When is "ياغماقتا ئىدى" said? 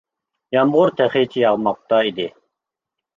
1.43-2.25